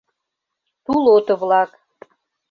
[0.83, 1.69] ТУЛОТО-ВЛАК